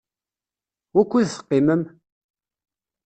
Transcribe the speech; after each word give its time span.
Wukud 0.95 1.27
teqqimem? 1.33 1.81